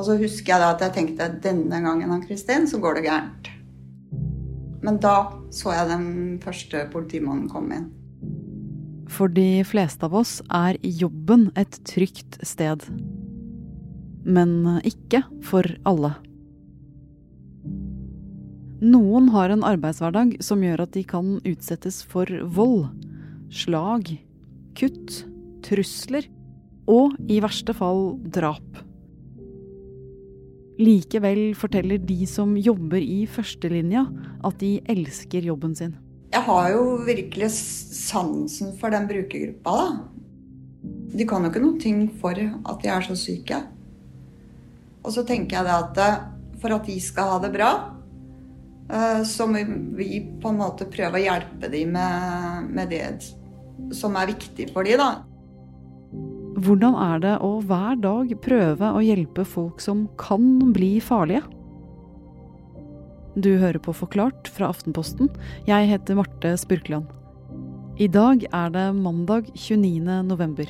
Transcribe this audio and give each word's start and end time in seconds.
Og 0.00 0.06
så 0.06 0.14
husker 0.16 0.54
jeg 0.54 0.62
da 0.62 0.68
at 0.72 0.82
jeg 0.86 0.94
tenkte 0.94 1.26
at 1.28 1.40
denne 1.44 1.76
gangen 1.84 2.08
han 2.08 2.22
Kristin, 2.24 2.64
så 2.64 2.78
går 2.80 2.96
det 2.96 3.02
gærent. 3.04 3.50
Men 4.80 4.96
da 4.96 5.28
så 5.52 5.74
jeg 5.76 5.90
den 5.90 6.06
første 6.40 6.86
politimannen 6.88 7.50
komme 7.52 7.76
inn. 7.76 7.90
For 9.12 9.28
de 9.28 9.60
fleste 9.68 10.08
av 10.08 10.16
oss 10.22 10.38
er 10.48 10.78
jobben 10.80 11.50
et 11.60 11.76
trygt 11.84 12.40
sted. 12.46 12.86
Men 14.24 14.80
ikke 14.88 15.20
for 15.44 15.68
alle. 15.84 16.14
Noen 18.80 19.28
har 19.34 19.52
en 19.52 19.66
arbeidshverdag 19.68 20.38
som 20.40 20.64
gjør 20.64 20.86
at 20.86 20.96
de 20.96 21.04
kan 21.04 21.34
utsettes 21.44 22.00
for 22.08 22.24
vold, 22.56 22.86
slag, 23.52 24.14
kutt, 24.80 25.26
trusler 25.66 26.24
og 26.88 27.18
i 27.28 27.42
verste 27.44 27.76
fall 27.76 28.14
drap. 28.32 28.86
Likevel 30.80 31.50
forteller 31.58 32.00
de 32.00 32.24
som 32.28 32.54
jobber 32.56 33.02
i 33.02 33.26
førstelinja 33.28 34.06
at 34.46 34.56
de 34.62 34.78
elsker 34.88 35.44
jobben 35.44 35.74
sin. 35.76 35.92
Jeg 36.30 36.46
har 36.46 36.70
jo 36.72 36.82
virkelig 37.04 37.50
sansen 37.52 38.72
for 38.78 38.94
den 38.94 39.08
brukergruppa, 39.10 39.74
da. 39.76 39.86
De 41.10 41.26
kan 41.28 41.44
jo 41.44 41.50
ikke 41.50 41.62
noe 41.64 42.08
for 42.22 42.38
at 42.38 42.82
de 42.84 42.88
er 42.88 43.04
så 43.04 43.16
syke. 43.18 43.58
Og 45.04 45.12
så 45.12 45.24
tenker 45.26 45.58
jeg 45.58 45.66
det 45.66 45.74
at 45.74 46.00
eh, 46.04 46.20
for 46.60 46.76
at 46.76 46.86
de 46.86 46.96
skal 47.02 47.34
ha 47.34 47.38
det 47.42 47.50
bra, 47.54 47.70
eh, 48.92 49.22
så 49.26 49.48
må 49.50 49.64
vi 49.98 50.20
på 50.40 50.52
en 50.52 50.60
måte 50.60 50.88
prøve 50.92 51.18
å 51.18 51.24
hjelpe 51.24 51.72
dem 51.72 51.96
med, 51.96 52.70
med 52.70 52.92
det 52.92 53.04
som 53.96 54.16
er 54.16 54.32
viktig 54.32 54.70
for 54.72 54.86
dem, 54.86 55.00
da. 55.00 55.29
Hvordan 56.60 56.92
er 56.92 57.20
det 57.22 57.36
å 57.40 57.54
hver 57.64 57.94
dag 58.02 58.32
prøve 58.44 58.88
å 58.92 59.00
hjelpe 59.00 59.46
folk 59.48 59.78
som 59.80 60.02
kan 60.20 60.58
bli 60.74 60.98
farlige? 61.00 61.40
Du 63.32 63.54
hører 63.62 63.78
på 63.80 63.94
Forklart 63.96 64.50
fra 64.52 64.68
Aftenposten. 64.68 65.30
Jeg 65.64 65.88
heter 65.88 66.18
Marte 66.18 66.52
Spurkland. 66.60 67.08
I 67.96 68.10
dag 68.12 68.44
er 68.44 68.74
det 68.74 68.84
mandag 68.98 69.48
29. 69.54 70.04
november. 70.28 70.68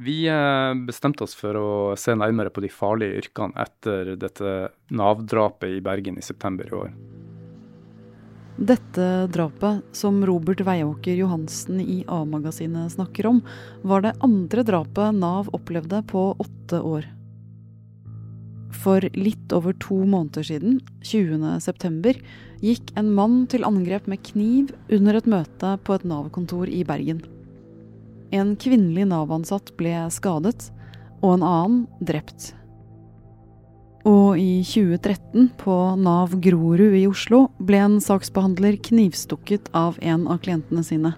Vi 0.00 0.24
eh, 0.32 0.74
bestemte 0.88 1.22
oss 1.28 1.36
for 1.38 1.54
å 1.60 1.70
se 2.00 2.16
nærmere 2.18 2.50
på 2.50 2.64
de 2.64 2.72
farlige 2.72 3.20
yrkene 3.22 3.54
etter 3.62 4.16
dette 4.18 4.58
Nav-drapet 4.90 5.76
i 5.76 5.82
Bergen 5.84 6.18
i 6.18 6.24
september 6.24 6.66
i 6.66 6.78
år. 6.82 6.94
Dette 8.60 9.26
drapet, 9.32 9.80
som 9.92 10.26
Robert 10.26 10.60
Veiåker 10.60 11.14
Johansen 11.16 11.80
i 11.80 12.04
A-magasinet 12.08 12.92
snakker 12.92 13.26
om, 13.26 13.40
var 13.82 14.02
det 14.04 14.18
andre 14.20 14.62
drapet 14.62 15.14
Nav 15.16 15.48
opplevde 15.56 16.02
på 16.02 16.34
åtte 16.38 16.80
år. 16.80 17.06
For 18.84 19.00
litt 19.16 19.52
over 19.56 19.72
to 19.80 20.02
måneder 20.04 20.44
siden, 20.44 20.76
20.9, 21.08 22.20
gikk 22.60 22.92
en 23.00 23.08
mann 23.16 23.46
til 23.48 23.64
angrep 23.64 24.04
med 24.12 24.20
kniv 24.28 24.74
under 24.92 25.16
et 25.16 25.32
møte 25.38 25.74
på 25.80 25.96
et 25.96 26.04
Nav-kontor 26.04 26.68
i 26.68 26.84
Bergen. 26.84 27.24
En 28.30 28.52
kvinnelig 28.60 29.08
Nav-ansatt 29.08 29.72
ble 29.80 29.96
skadet, 30.12 30.68
og 31.24 31.38
en 31.38 31.48
annen 31.48 31.84
drept. 32.04 32.52
Og 34.08 34.38
i 34.40 34.62
2013, 34.64 35.50
på 35.60 35.74
Nav 36.00 36.32
Grorud 36.40 36.94
i 36.96 37.04
Oslo, 37.08 37.50
ble 37.60 37.82
en 37.84 37.98
saksbehandler 38.00 38.78
knivstukket 38.80 39.68
av 39.76 39.98
en 40.00 40.24
av 40.30 40.40
klientene 40.40 40.84
sine. 40.86 41.12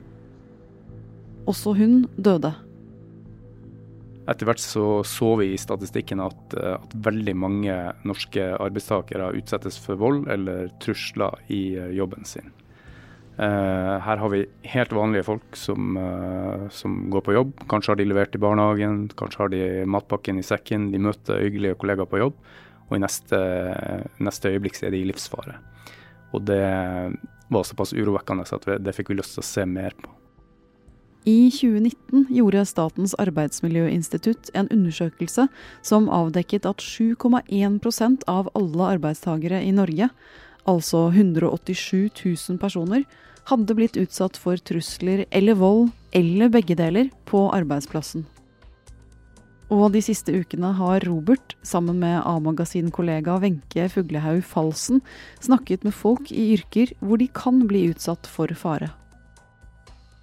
Også 1.47 1.77
hun 1.79 2.09
døde. 2.19 2.51
Etter 4.27 4.49
hvert 4.49 4.63
så, 4.63 4.87
så 5.07 5.33
vi 5.39 5.53
i 5.53 5.61
statistikken 5.61 6.23
at, 6.23 6.57
eh, 6.59 6.75
at, 6.75 6.97
veldig 7.07 7.37
mange 7.39 7.77
norske 8.07 8.49
arbeidstakere 8.55 9.33
utsettes 9.39 9.79
for 9.83 9.99
vold 9.99 10.27
eller 10.31 10.71
trusler 10.83 11.39
i 11.55 11.63
eh, 11.79 11.95
jobben 11.99 12.27
sin. 12.27 12.51
Uh, 13.33 13.97
her 14.05 14.21
har 14.21 14.29
vi 14.29 14.43
helt 14.69 14.91
vanlige 14.93 15.25
folk 15.25 15.57
som, 15.57 15.97
som, 16.71 16.99
går 17.11 17.23
på 17.25 17.33
jobb. 17.33 17.55
Kanskje 17.71 17.95
har 17.95 17.99
de 17.99 18.05
levert 18.05 18.37
i 18.37 18.41
barnehagen, 18.43 19.07
kanskje 19.17 19.41
har 19.41 19.51
de 19.55 19.63
matpakken 19.89 20.37
i 20.39 20.45
sekken. 20.45 20.91
De 20.93 21.01
møter 21.01 21.41
hyggelige 21.41 21.79
kollegaer 21.81 22.11
på 22.11 22.21
jobb 22.21 22.37
og 22.89 22.97
i 22.97 23.03
neste, 23.03 23.39
neste 24.23 24.53
øyeblikk 24.53 24.81
er 24.83 24.95
de 24.95 25.03
i 25.03 25.07
livsfare. 25.09 25.59
Og 26.33 26.45
det 26.49 26.65
var 27.53 27.69
såpass 27.69 27.93
urovekkende 27.93 28.49
at 28.49 28.69
det 28.81 28.97
fikk 28.97 29.13
vi 29.13 29.21
lyst 29.21 29.37
til 29.37 29.45
å 29.45 29.49
se 29.49 29.67
mer 29.69 29.97
på. 29.99 30.11
I 31.29 31.53
2019 31.55 32.33
gjorde 32.35 32.65
Statens 32.67 33.13
arbeidsmiljøinstitutt 33.23 34.51
en 34.59 34.67
undersøkelse 34.75 35.45
som 35.87 36.09
avdekket 36.11 36.67
at 36.67 36.83
7,1% 36.83 38.27
av 38.27 38.51
alle 38.59 38.89
arbeidstakere 38.97 39.61
i 39.63 39.71
Norge, 39.77 40.09
altså 40.67 41.05
187 41.13 42.11
000 42.25 42.59
personer, 42.59 43.07
hadde 43.51 43.79
blitt 43.79 43.99
utsatt 43.99 44.39
for 44.39 44.59
trusler 44.59 45.25
eller 45.31 45.59
vold, 45.59 45.93
eller 46.11 46.51
begge 46.51 46.75
deler, 46.79 47.11
på 47.27 47.47
arbeidsplassen. 47.55 48.27
Og 49.73 49.87
de 49.95 50.03
siste 50.05 50.35
ukene 50.37 50.75
har 50.77 51.05
Robert, 51.09 51.55
sammen 51.65 51.97
med 52.03 52.19
A-magasin-kollega 52.29 53.39
Wenche 53.41 53.87
Fuglehaug 53.89 54.43
Falsen, 54.45 55.01
snakket 55.41 55.87
med 55.87 55.95
folk 55.97 56.29
i 56.29 56.51
yrker 56.59 56.93
hvor 57.01 57.21
de 57.23 57.31
kan 57.33 57.63
bli 57.71 57.87
utsatt 57.95 58.29
for 58.29 58.53
fare. 58.59 58.91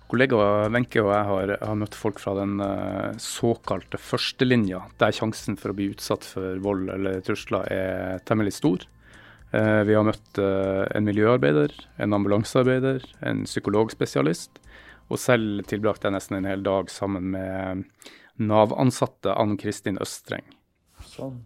Kollega 0.09 0.69
Wenche 0.69 1.01
og 1.01 1.09
jeg 1.15 1.25
har, 1.31 1.55
har, 1.63 1.79
møtt 1.81 1.97
folk 1.97 2.21
fra 2.21 2.35
den 2.37 2.61
uh, 2.61 3.17
såkalte 3.21 3.97
førstelinja, 4.01 4.83
der 5.01 5.17
sjansen 5.17 5.57
for 5.57 5.73
å 5.73 5.77
bli 5.77 5.89
utsatt 5.95 6.29
for 6.29 6.61
vold 6.61 6.93
eller 6.93 7.21
trusler 7.25 7.66
er 7.73 8.23
temmelig 8.29 8.53
stor. 8.59 8.85
Uh, 9.49 9.81
vi 9.89 9.97
har 9.97 10.05
møtt 10.05 10.41
uh, 10.41 10.85
en 10.93 11.09
miljøarbeider, 11.09 11.73
en 11.97 12.17
ambulansearbeider, 12.17 13.05
en 13.25 13.45
psykologspesialist. 13.49 14.61
Og 15.09 15.17
selv 15.17 15.66
tilbrakte 15.69 16.05
jeg 16.05 16.19
nesten 16.19 16.37
en 16.37 16.49
hel 16.51 16.61
dag 16.61 16.89
sammen 16.93 17.31
med 17.33 17.85
Nav-ansatte 18.39 19.33
Ann 19.35 19.57
Kristin 19.59 20.00
Østreng. 20.00 20.45
Sånn. 21.03 21.41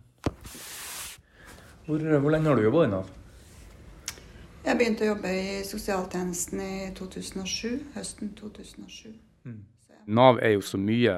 Hvor, 1.88 2.00
hvor, 2.00 2.30
lenge 2.32 2.48
har 2.48 2.60
du 2.60 2.64
jobba 2.64 2.86
i 2.86 2.92
Nav? 2.92 3.12
Jeg 4.64 4.80
begynte 4.80 5.04
å 5.04 5.10
jobbe 5.10 5.32
i 5.36 5.56
sosialtjenesten 5.68 6.62
i 6.64 6.76
2007. 6.96 7.82
Høsten 7.98 8.32
2007. 8.38 9.10
Mm. 9.50 9.64
Nav 10.16 10.40
er 10.40 10.54
jo 10.56 10.64
så 10.64 10.80
mye. 10.80 11.18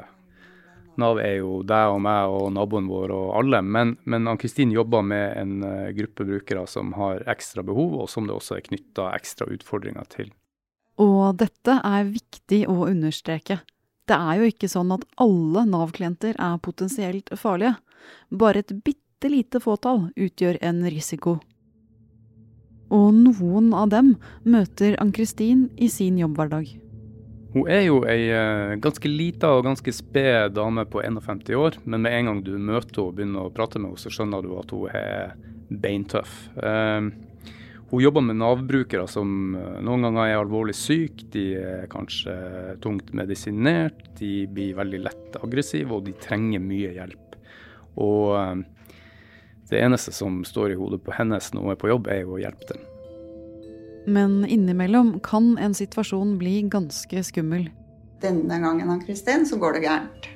Nav 0.97 1.19
er 1.19 1.41
jo 1.41 1.59
deg 1.67 1.91
og 1.91 1.99
meg 2.01 2.31
og 2.31 2.47
naboen 2.55 2.87
vår 2.89 3.13
og 3.13 3.27
alle. 3.41 3.61
Men, 3.61 3.93
men 4.07 4.31
Ann-Kristin 4.31 4.71
jobber 4.73 5.03
med 5.05 5.35
en 5.37 5.59
uh, 5.61 5.91
gruppe 5.97 6.25
brukere 6.25 6.65
som 6.71 6.95
har 6.95 7.27
ekstra 7.29 7.67
behov, 7.67 7.99
og 7.99 8.09
som 8.09 8.25
det 8.25 8.33
også 8.33 8.57
er 8.57 8.65
knytta 8.71 9.11
ekstra 9.19 9.51
utfordringer 9.51 10.07
til. 10.15 10.31
Og 11.03 11.35
dette 11.37 11.81
er 11.83 12.07
viktig 12.07 12.63
å 12.71 12.85
understreke. 12.87 13.59
Det 14.05 14.15
er 14.15 14.37
jo 14.37 14.51
ikke 14.51 14.69
sånn 14.69 14.93
at 14.93 15.05
alle 15.21 15.65
Nav-klienter 15.65 16.37
er 16.37 16.61
potensielt 16.61 17.31
farlige. 17.39 17.73
Bare 18.29 18.61
et 18.61 18.73
bitte 18.85 19.31
lite 19.31 19.61
fåtall 19.63 20.09
utgjør 20.13 20.59
en 20.61 20.83
risiko. 20.85 21.39
Og 22.93 23.07
noen 23.17 23.71
av 23.73 23.89
dem 23.89 24.13
møter 24.45 24.93
Ann-Kristin 25.01 25.71
i 25.81 25.89
sin 25.89 26.19
jobbhverdag. 26.21 26.75
Hun 27.55 27.69
er 27.71 27.85
jo 27.87 28.01
ei 28.11 28.27
eh, 28.35 28.75
ganske 28.83 29.09
lita 29.09 29.53
og 29.55 29.63
ganske 29.65 29.93
sped 29.95 30.53
dame 30.57 30.83
på 30.91 31.01
51 31.01 31.55
år, 31.55 31.79
men 31.85 32.03
med 32.03 32.13
en 32.13 32.29
gang 32.29 32.41
du 32.43 32.57
møter 32.59 32.99
henne 32.99 33.05
og 33.07 33.15
begynner 33.17 33.47
å 33.47 33.53
prate 33.55 33.79
med 33.79 33.93
henne, 33.93 34.01
så 34.03 34.11
skjønner 34.11 34.43
du 34.43 34.57
at 34.59 34.73
hun 34.75 34.91
er 34.91 35.33
beintøff. 35.71 36.33
Uh, 36.59 37.09
hun 37.89 38.01
jobber 38.01 38.21
med 38.25 38.39
Nav-brukere 38.39 39.05
som 39.07 39.55
eh, 39.55 39.81
noen 39.85 40.07
ganger 40.07 40.31
er 40.31 40.39
alvorlig 40.39 40.75
syke, 40.77 41.27
de 41.33 41.45
er 41.61 41.89
kanskje 41.91 42.33
tungt 42.83 43.13
medisinert, 43.13 44.01
de 44.19 44.47
blir 44.51 44.77
veldig 44.79 45.03
lett 45.05 45.37
aggressive 45.43 45.93
og 45.93 46.07
de 46.07 46.15
trenger 46.21 46.63
mye 46.63 46.95
hjelp. 46.95 47.37
Og 48.01 48.33
eh, 48.39 48.65
det 49.69 49.81
eneste 49.81 50.13
som 50.13 50.43
står 50.45 50.73
i 50.73 50.79
hodet 50.79 51.01
på 51.05 51.13
hennes 51.15 51.53
når 51.53 51.65
hun 51.65 51.73
er 51.75 51.81
på 51.81 51.93
jobb, 51.93 52.09
er 52.09 52.23
jo 52.23 52.35
å 52.37 52.41
hjelpe 52.41 52.73
dem. 52.73 52.83
Men 54.05 54.43
innimellom 54.45 55.15
kan 55.25 55.55
en 55.57 55.73
situasjon 55.73 56.35
bli 56.41 56.59
ganske 56.69 57.23
skummel. 57.25 57.69
Denne 58.21 58.59
gangen 58.61 59.01
Kristin, 59.01 59.45
så 59.49 59.57
går 59.61 59.77
det 59.77 59.87
gærent. 59.87 60.29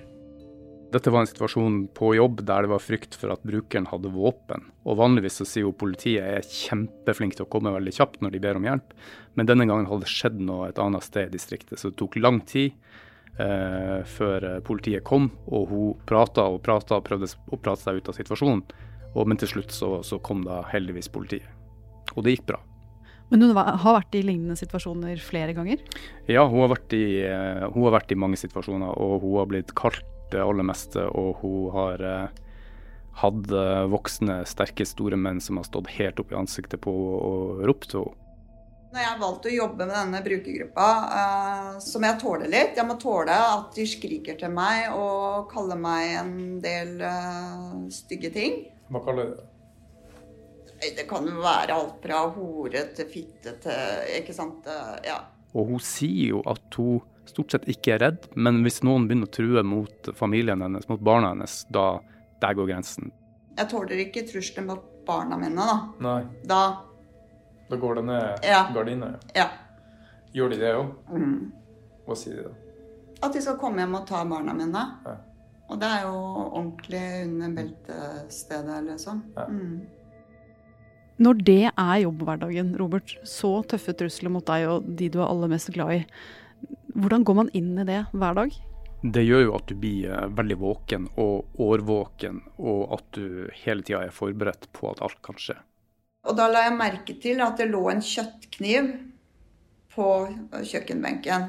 Dette 0.89 1.11
var 1.13 1.21
en 1.21 1.29
situasjon 1.29 1.75
på 1.93 2.15
jobb 2.17 2.39
der 2.47 2.65
det 2.65 2.71
var 2.71 2.81
frykt 2.81 3.13
for 3.19 3.29
at 3.29 3.43
brukeren 3.45 3.85
hadde 3.91 4.09
våpen. 4.09 4.63
Og 4.89 4.97
Vanligvis 4.97 5.37
så 5.37 5.45
sier 5.45 5.67
jo 5.67 5.75
politiet 5.77 6.25
er 6.25 6.47
kjempeflink 6.47 7.37
til 7.37 7.45
å 7.45 7.51
komme 7.51 7.73
veldig 7.75 7.93
kjapt 7.93 8.23
når 8.25 8.33
de 8.33 8.41
ber 8.41 8.57
om 8.57 8.65
hjelp, 8.65 8.95
men 9.37 9.49
denne 9.49 9.67
gangen 9.69 9.85
hadde 9.85 10.07
det 10.07 10.09
skjedd 10.15 10.41
noe 10.41 10.71
et 10.71 10.81
annet 10.81 11.05
sted 11.05 11.29
i 11.29 11.35
distriktet, 11.37 11.77
så 11.77 11.91
det 11.91 11.99
tok 12.01 12.17
lang 12.17 12.41
tid 12.49 12.73
eh, 13.37 14.01
før 14.17 14.49
eh, 14.55 14.59
politiet 14.65 15.05
kom. 15.05 15.29
Og 15.45 15.69
hun 15.69 16.03
prata 16.09 16.49
og 16.49 16.63
prata 16.65 16.97
og 16.97 17.05
prøvde 17.05 17.29
å 17.29 17.61
prate 17.61 17.85
seg 17.85 18.01
ut 18.01 18.09
av 18.09 18.17
situasjonen, 18.17 18.65
og, 19.13 19.23
men 19.29 19.37
til 19.37 19.53
slutt 19.53 19.75
så, 19.75 19.99
så 20.01 20.17
kom 20.25 20.41
da 20.47 20.63
heldigvis 20.73 21.13
politiet. 21.13 21.45
Og 22.15 22.25
det 22.25 22.39
gikk 22.39 22.49
bra. 22.49 22.63
Men 23.29 23.45
hun 23.45 23.53
har 23.53 23.99
vært 23.99 24.15
i 24.17 24.25
lignende 24.25 24.57
situasjoner 24.57 25.21
flere 25.21 25.53
ganger? 25.53 25.83
Ja, 26.25 26.47
hun 26.49 26.63
har 26.63 26.73
vært 26.73 26.97
i, 26.97 27.19
eh, 27.21 27.67
hun 27.75 27.85
har 27.85 27.99
vært 28.01 28.15
i 28.15 28.17
mange 28.17 28.41
situasjoner, 28.41 28.89
og 28.97 29.21
hun 29.21 29.37
har 29.37 29.53
blitt 29.53 29.77
kalt 29.77 30.01
det 30.31 30.43
aller 30.43 30.65
meste. 30.67 31.05
Og 31.09 31.41
hun 31.41 31.73
har 31.75 32.05
eh, 32.05 32.39
hatt 33.19 33.51
voksne, 33.91 34.41
sterke, 34.47 34.87
store 34.87 35.19
menn 35.19 35.41
som 35.43 35.59
har 35.59 35.67
stått 35.67 35.91
helt 35.97 36.19
opp 36.21 36.31
i 36.31 36.39
ansiktet 36.39 36.81
på 36.85 36.93
henne 36.93 37.19
og 37.29 37.63
ropt 37.69 37.91
til 37.93 38.05
henne. 38.05 38.25
Når 38.89 39.03
jeg 39.03 39.17
valgte 39.21 39.49
å 39.51 39.53
jobbe 39.53 39.85
med 39.85 39.93
denne 39.93 40.19
brukergruppa, 40.25 40.85
så 41.77 41.91
som 41.91 42.05
jeg 42.07 42.17
tåler 42.23 42.49
litt 42.49 42.79
Jeg 42.79 42.89
må 42.89 42.95
tåle 42.97 43.35
at 43.37 43.75
de 43.75 43.83
skriker 43.85 44.39
til 44.39 44.49
meg 44.49 44.95
og 44.97 45.45
kaller 45.51 45.77
meg 45.77 46.15
en 46.23 46.31
del 46.63 46.95
stygge 47.93 48.31
ting. 48.33 48.55
Hva 48.89 49.03
kaller 49.05 49.29
du 49.29 49.35
det? 49.37 49.45
Det 50.97 51.05
kan 51.05 51.27
jo 51.29 51.37
være 51.43 51.75
alt 51.75 52.01
fra 52.01 52.23
hore 52.33 52.81
til 52.97 53.11
fitte 53.13 53.53
til 53.61 54.09
Ikke 54.23 54.33
sant. 54.33 54.65
Ja. 55.05 55.19
Og 55.53 55.75
hun 55.75 55.85
sier 55.85 56.35
jo 56.39 56.41
at 56.49 56.79
hun 56.81 57.03
stort 57.29 57.51
sett 57.55 57.67
ikke 57.71 57.95
er 57.95 57.99
redd, 58.03 58.27
men 58.35 58.61
hvis 58.65 58.81
noen 58.85 59.07
begynner 59.07 59.29
å 59.29 59.33
true 59.35 59.63
mot 59.63 60.09
familien 60.17 60.61
hennes, 60.65 60.87
mot 60.89 61.01
barna 61.01 61.31
hennes, 61.33 61.61
da 61.71 61.99
der 62.41 62.55
går 62.55 62.69
grensen. 62.71 63.11
Jeg 63.57 63.67
tåler 63.71 63.99
ikke 64.05 64.23
trusler 64.29 64.65
mot 64.67 64.83
barna 65.07 65.37
mine, 65.39 65.55
da. 65.59 65.79
Nei. 65.99 66.21
Da 66.47 66.61
Da 67.69 67.77
går 67.77 67.95
det 67.99 68.05
ned 68.05 68.39
Ja. 68.47 68.63
gardina? 68.73 69.11
Ja. 69.35 69.47
Gjør 70.33 70.49
de 70.49 70.57
det 70.57 70.73
òg? 70.73 70.87
Mm. 71.13 71.51
Hva 72.07 72.15
sier 72.17 72.35
de 72.37 72.43
da? 72.43 72.53
At 73.21 73.33
de 73.33 73.41
skal 73.41 73.57
komme 73.61 73.77
hjem 73.83 73.93
og 73.99 74.07
ta 74.07 74.23
barna 74.25 74.53
mine. 74.57 74.83
Ja. 75.05 75.15
Og 75.69 75.79
det 75.79 75.85
er 75.87 76.01
jo 76.07 76.15
ordentlig 76.49 77.03
under 77.27 77.49
beltestedet, 77.53 78.79
liksom. 78.87 79.23
Ja. 79.37 79.45
Mm. 79.45 79.81
Når 81.19 81.43
det 81.43 81.65
er 81.77 81.95
jobbhverdagen, 82.05 82.77
Robert, 82.79 83.17
så 83.27 83.59
tøffe 83.67 83.93
trusler 83.99 84.31
mot 84.31 84.45
deg 84.47 84.67
og 84.71 84.85
de 84.95 85.09
du 85.09 85.19
er 85.19 85.27
aller 85.27 85.51
mest 85.51 85.69
glad 85.75 85.91
i, 85.97 86.05
hvordan 86.99 87.25
går 87.27 87.37
man 87.39 87.53
inn 87.57 87.77
i 87.79 87.87
det 87.87 88.03
hver 88.11 88.37
dag? 88.37 88.57
Det 88.99 89.23
gjør 89.23 89.45
jo 89.45 89.55
at 89.55 89.69
du 89.71 89.75
blir 89.79 90.11
eh, 90.11 90.27
veldig 90.35 90.57
våken 90.59 91.07
og 91.21 91.61
årvåken, 91.63 92.41
og 92.59 92.95
at 92.97 93.05
du 93.15 93.47
hele 93.61 93.85
tida 93.85 94.03
er 94.05 94.15
forberedt 94.15 94.67
på 94.75 94.91
at 94.91 95.03
alt 95.05 95.21
kan 95.25 95.39
skje. 95.39 95.55
Og 96.27 96.35
da 96.35 96.49
la 96.51 96.65
jeg 96.65 96.75
merke 96.75 97.15
til 97.23 97.39
at 97.41 97.59
det 97.61 97.69
lå 97.69 97.85
en 97.91 98.03
kjøttkniv 98.03 98.89
på 99.93 100.07
kjøkkenbenken. 100.51 101.47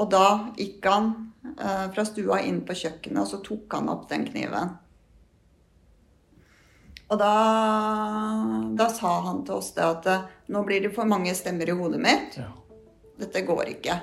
Og 0.00 0.08
da 0.12 0.26
gikk 0.56 0.86
han 0.88 1.10
eh, 1.58 1.90
fra 1.92 2.06
stua 2.08 2.40
inn 2.46 2.62
på 2.64 2.76
kjøkkenet, 2.82 3.20
og 3.20 3.28
så 3.28 3.42
tok 3.44 3.76
han 3.76 3.92
opp 3.92 4.08
den 4.08 4.24
kniven. 4.30 4.72
Og 7.10 7.18
da, 7.18 7.34
da 8.78 8.86
sa 8.94 9.16
han 9.26 9.42
til 9.44 9.58
oss 9.58 9.72
det 9.76 9.84
at 9.84 10.08
eh, 10.08 10.26
nå 10.54 10.64
blir 10.64 10.86
det 10.86 10.94
for 10.96 11.10
mange 11.10 11.34
stemmer 11.36 11.68
i 11.68 11.76
hodet 11.76 12.00
mitt. 12.00 12.40
Ja. 12.40 12.48
Dette 13.20 13.44
går 13.44 13.74
ikke. 13.74 14.00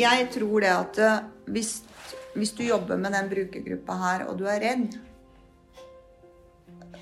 Jeg 0.00 0.28
tror 0.34 0.64
det 0.64 0.72
at 0.72 1.00
eh, 1.04 1.22
hvis, 1.54 1.72
hvis 2.34 2.52
du 2.56 2.64
jobber 2.64 3.00
med 3.00 3.14
den 3.16 3.30
brukergruppa 3.30 3.96
her, 4.04 4.26
og 4.30 4.38
du 4.40 4.46
er 4.48 4.62
redd, 4.64 4.98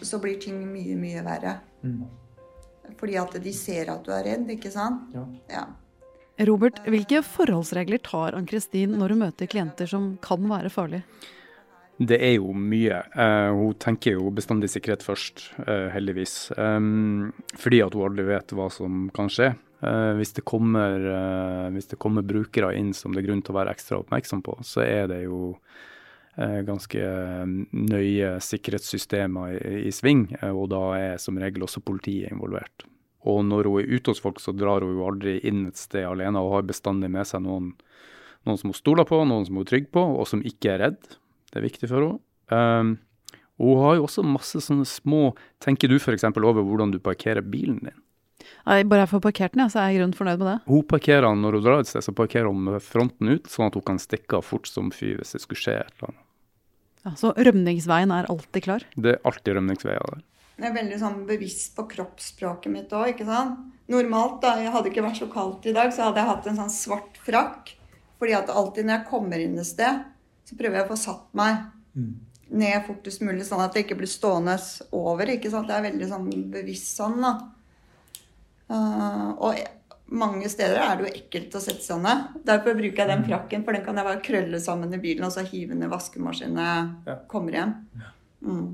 så 0.03 0.21
blir 0.23 0.39
ting 0.43 0.61
mye, 0.71 0.97
mye 0.99 1.25
verre. 1.27 1.59
Mm. 1.83 2.07
Fordi 2.99 3.19
at 3.21 3.37
de 3.43 3.53
ser 3.55 3.91
at 3.93 4.07
du 4.07 4.13
er 4.15 4.25
redd, 4.33 4.49
ikke 4.55 4.73
sant? 4.75 5.13
Ja. 5.15 5.27
Ja. 5.53 5.67
Robert, 6.47 6.79
hvilke 6.87 7.19
forholdsregler 7.27 7.99
tar 8.07 8.37
Ann-Kristin 8.39 8.95
når 8.99 9.15
hun 9.15 9.25
møter 9.25 9.51
klienter 9.51 9.91
som 9.91 10.13
kan 10.23 10.45
være 10.51 10.71
farlige? 10.71 11.03
Det 11.99 12.21
er 12.23 12.37
jo 12.37 12.53
mye. 12.55 13.01
Uh, 13.17 13.51
hun 13.59 13.79
tenker 13.83 14.15
jo 14.15 14.31
bestandig 14.31 14.71
sikkerhet 14.71 15.03
først, 15.03 15.49
uh, 15.65 15.89
heldigvis. 15.91 16.53
Um, 16.55 17.33
fordi 17.59 17.81
at 17.83 17.97
hun 17.97 18.07
aldri 18.07 18.29
vet 18.29 18.55
hva 18.55 18.69
som 18.71 19.09
kan 19.15 19.31
skje. 19.35 19.51
Eh, 19.81 20.13
hvis, 20.19 20.33
det 20.35 20.43
kommer, 20.43 20.99
eh, 20.99 21.71
hvis 21.71 21.87
det 21.93 22.01
kommer 22.03 22.27
brukere 22.27 22.73
inn 22.75 22.91
som 22.95 23.15
det 23.15 23.23
er 23.23 23.29
grunn 23.29 23.45
til 23.47 23.55
å 23.55 23.61
være 23.61 23.77
ekstra 23.77 24.01
oppmerksom 24.03 24.43
på, 24.43 24.57
så 24.67 24.83
er 24.83 25.07
det 25.13 25.21
jo 25.23 25.53
eh, 26.35 26.61
ganske 26.67 27.11
nøye 27.71 28.33
sikkerhetssystemer 28.43 29.55
i, 29.55 29.75
i 29.87 29.95
sving, 29.95 30.27
og 30.51 30.69
da 30.75 30.83
er 30.99 31.23
som 31.23 31.39
regel 31.39 31.67
også 31.69 31.85
politiet 31.87 32.33
involvert. 32.33 32.89
Og 33.29 33.45
når 33.47 33.71
hun 33.71 33.81
er 33.83 33.93
ute 33.95 34.15
hos 34.15 34.23
folk, 34.23 34.43
så 34.43 34.55
drar 34.57 34.83
hun 34.83 34.97
jo 34.97 35.07
aldri 35.07 35.39
inn 35.47 35.67
et 35.69 35.79
sted 35.79 36.07
alene, 36.09 36.43
og 36.43 36.57
har 36.57 36.67
bestandig 36.67 37.11
med 37.15 37.29
seg 37.29 37.45
noen, 37.47 37.73
noen 38.47 38.59
som 38.59 38.73
hun 38.73 38.79
stoler 38.79 39.07
på, 39.07 39.21
noen 39.27 39.47
som 39.47 39.59
hun 39.59 39.67
er 39.67 39.73
trygg 39.75 39.93
på, 39.95 40.03
og 40.19 40.27
som 40.31 40.43
ikke 40.47 40.75
er 40.75 40.83
redd. 40.87 41.19
Det 41.53 41.61
er 41.61 41.67
viktig 41.67 41.91
for 41.91 42.03
henne. 42.03 42.19
Um, 42.49 42.97
hun 43.59 43.83
har 43.83 43.99
jo 43.99 44.07
også 44.07 44.23
masse 44.25 44.61
sånne 44.65 44.87
små 44.89 45.35
Tenker 45.61 45.91
du 45.91 45.99
f.eks. 45.99 46.25
over 46.31 46.63
hvordan 46.65 46.95
du 46.95 47.01
parkerer 47.03 47.45
bilen 47.45 47.83
din? 47.83 47.99
Nei, 48.69 48.83
bare 48.89 49.05
jeg 49.05 49.13
får 49.13 49.23
parkert 49.25 49.55
den, 49.55 49.65
ja, 49.65 49.69
så 49.73 49.81
er 49.81 49.91
jeg 49.91 50.01
grunnen 50.01 50.17
fornøyd 50.19 50.41
med 50.43 50.49
det. 50.51 50.57
Hun 50.69 50.87
parkerer 50.91 51.27
den 51.27 51.45
når 51.45 51.59
hun 51.59 51.67
drar 51.67 51.83
et 51.83 51.91
sted, 51.91 52.05
så 52.05 52.15
parkerer 52.17 52.49
hun 52.51 52.65
med 52.69 52.85
fronten 52.85 53.31
ut, 53.33 53.51
sånn 53.51 53.69
at 53.71 53.79
hun 53.79 53.87
kan 53.93 54.01
stikke 54.03 54.41
av 54.41 54.47
fort 54.47 54.69
som 54.71 54.91
fy 54.95 55.15
hvis 55.19 55.37
det 55.37 55.43
skulle 55.45 55.63
skje 55.63 55.77
et 55.81 55.93
eller 55.97 56.11
annet. 56.11 56.25
Ja, 57.07 57.15
så 57.17 57.33
rømningsveien 57.37 58.13
er 58.13 58.29
alltid 58.29 58.67
klar. 58.67 58.85
Det 58.99 59.15
er 59.15 59.23
alltid 59.29 59.57
rømningsveier 59.57 60.13
der. 60.13 60.25
Jeg 60.59 60.67
er 60.73 60.75
veldig 60.75 60.97
sånn 60.99 61.19
bevisst 61.29 61.77
på 61.77 61.85
kroppsspråket 61.93 62.73
mitt 62.75 62.93
òg, 62.93 63.13
ikke 63.13 63.27
sant. 63.29 63.61
Normalt, 63.89 64.41
da 64.43 64.57
jeg 64.59 64.73
hadde 64.75 64.91
ikke 64.91 65.05
vært 65.07 65.21
så 65.21 65.29
kaldt 65.31 65.69
i 65.71 65.75
dag, 65.77 65.93
så 65.95 66.09
hadde 66.09 66.21
jeg 66.21 66.29
hatt 66.33 66.49
en 66.51 66.59
sånn 66.59 66.73
svart 66.75 67.21
frakk. 67.25 67.71
Fordi 68.19 68.35
at 68.35 68.51
alltid 68.51 68.89
når 68.89 68.97
jeg 68.97 69.09
kommer 69.13 69.39
inn 69.41 69.55
et 69.63 69.69
sted, 69.69 70.03
så 70.49 70.59
prøver 70.59 70.81
jeg 70.81 70.89
å 70.89 70.91
få 70.91 70.99
satt 70.99 71.29
meg 71.39 71.63
ned 72.49 72.83
fortest 72.87 73.23
mulig, 73.23 73.45
sånn 73.47 73.63
at 73.63 73.77
jeg 73.77 73.87
ikke 73.87 73.99
blir 74.01 74.11
stående 74.11 74.57
over. 74.97 75.31
ikke 75.31 75.51
sant? 75.53 75.69
Det 75.69 75.77
er 75.77 75.87
veldig 75.87 76.09
sånn 76.11 76.29
bevisst 76.53 76.99
sånn, 76.99 77.21
da. 77.23 77.33
Eh, 78.69 79.29
og 79.39 79.59
mange 80.09 80.49
steder 80.49 80.81
er 80.81 80.97
det 80.97 81.07
jo 81.07 81.15
ekkelt 81.21 81.57
å 81.59 81.63
sette 81.63 81.85
seg 81.85 82.03
ned. 82.05 82.35
Derfor 82.49 82.77
bruker 82.79 83.03
jeg 83.05 83.13
den 83.13 83.25
frakken, 83.29 83.65
for 83.65 83.77
den 83.77 83.85
kan 83.87 84.01
jeg 84.01 84.09
bare 84.09 84.25
krølle 84.25 84.61
sammen 84.63 84.93
i 84.97 85.01
bilen 85.03 85.29
og 85.29 85.35
så 85.35 85.45
hive 85.47 85.75
den 85.75 85.85
i 85.85 85.93
vaskemaskinen 85.93 86.61
når 86.61 87.11
jeg 87.13 87.25
kommer 87.33 87.59
hjem. 87.59 87.75
Mm. 88.45 88.69